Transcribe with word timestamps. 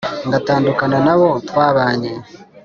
Ngatandukana 0.27 0.95
nabo 1.05 1.29
twabanye 1.47 2.11